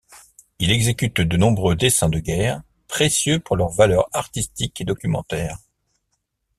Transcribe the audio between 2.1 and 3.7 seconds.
guerre, précieux pour leur